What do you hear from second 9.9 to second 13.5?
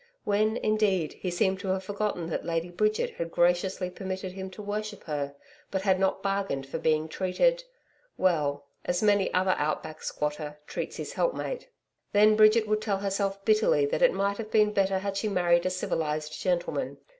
squatter treats his help mate. Then Bridget would tell herself